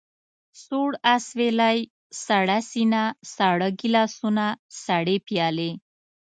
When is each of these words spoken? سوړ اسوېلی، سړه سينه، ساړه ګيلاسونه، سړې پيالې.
سوړ 0.63 0.91
اسوېلی، 1.15 1.79
سړه 2.25 2.57
سينه، 2.71 3.03
ساړه 3.33 3.69
ګيلاسونه، 3.79 4.45
سړې 4.83 5.17
پيالې. 5.27 5.71